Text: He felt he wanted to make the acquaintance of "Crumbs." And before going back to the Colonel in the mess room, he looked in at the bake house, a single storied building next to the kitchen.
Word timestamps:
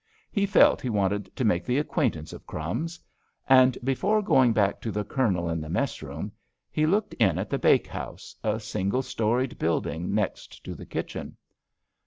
He 0.31 0.47
felt 0.47 0.81
he 0.81 0.89
wanted 0.89 1.35
to 1.35 1.45
make 1.45 1.63
the 1.63 1.77
acquaintance 1.77 2.33
of 2.33 2.47
"Crumbs." 2.47 2.99
And 3.47 3.77
before 3.83 4.23
going 4.23 4.51
back 4.51 4.81
to 4.81 4.91
the 4.91 5.03
Colonel 5.05 5.47
in 5.47 5.61
the 5.61 5.69
mess 5.69 6.01
room, 6.01 6.31
he 6.71 6.87
looked 6.87 7.13
in 7.19 7.37
at 7.37 7.51
the 7.51 7.59
bake 7.59 7.85
house, 7.85 8.35
a 8.43 8.59
single 8.59 9.03
storied 9.03 9.59
building 9.59 10.15
next 10.15 10.63
to 10.65 10.73
the 10.73 10.87
kitchen. 10.87 11.37